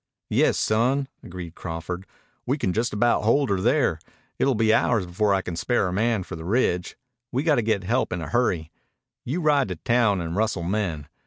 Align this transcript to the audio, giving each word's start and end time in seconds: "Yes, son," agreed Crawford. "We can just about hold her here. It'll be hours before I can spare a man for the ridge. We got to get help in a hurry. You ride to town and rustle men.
"Yes, 0.31 0.57
son," 0.57 1.09
agreed 1.21 1.53
Crawford. 1.53 2.07
"We 2.47 2.57
can 2.57 2.73
just 2.73 2.91
about 2.91 3.21
hold 3.23 3.51
her 3.51 3.57
here. 3.57 3.99
It'll 4.39 4.55
be 4.55 4.73
hours 4.73 5.05
before 5.05 5.31
I 5.35 5.43
can 5.43 5.55
spare 5.55 5.87
a 5.87 5.93
man 5.93 6.23
for 6.23 6.35
the 6.35 6.43
ridge. 6.43 6.97
We 7.31 7.43
got 7.43 7.57
to 7.57 7.61
get 7.61 7.83
help 7.83 8.11
in 8.11 8.19
a 8.19 8.29
hurry. 8.29 8.71
You 9.25 9.41
ride 9.41 9.67
to 9.67 9.75
town 9.75 10.19
and 10.19 10.35
rustle 10.35 10.63
men. 10.63 11.07